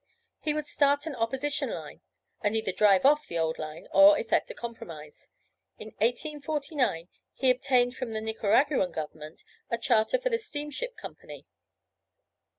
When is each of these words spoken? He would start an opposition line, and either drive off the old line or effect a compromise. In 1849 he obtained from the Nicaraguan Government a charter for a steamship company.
He 0.39 0.55
would 0.55 0.65
start 0.65 1.05
an 1.05 1.13
opposition 1.13 1.69
line, 1.69 2.01
and 2.41 2.55
either 2.55 2.71
drive 2.71 3.05
off 3.05 3.27
the 3.27 3.37
old 3.37 3.59
line 3.59 3.87
or 3.93 4.17
effect 4.17 4.49
a 4.49 4.55
compromise. 4.55 5.27
In 5.77 5.89
1849 5.99 7.07
he 7.35 7.51
obtained 7.51 7.95
from 7.95 8.13
the 8.13 8.19
Nicaraguan 8.21 8.91
Government 8.91 9.43
a 9.69 9.77
charter 9.77 10.17
for 10.17 10.33
a 10.33 10.39
steamship 10.39 10.97
company. 10.97 11.45